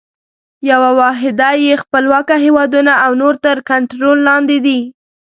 یوه 0.69 0.91
واحده 1.01 1.49
یې 1.65 1.73
خپلواکه 1.83 2.35
هیوادونه 2.45 2.93
او 3.05 3.11
نور 3.21 3.35
تر 3.45 3.57
کنټرول 3.69 4.17
لاندي 4.27 4.59
دي. 4.65 4.79